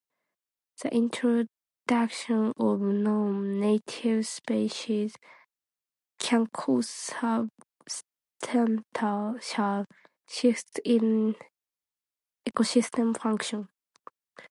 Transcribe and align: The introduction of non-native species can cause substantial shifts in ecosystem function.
The 0.81 0.91
introduction 0.95 2.53
of 2.57 2.81
non-native 2.81 4.25
species 4.25 5.13
can 6.17 6.47
cause 6.47 6.89
substantial 7.85 9.37
shifts 10.27 10.79
in 10.83 11.35
ecosystem 12.49 13.15
function. 13.15 13.69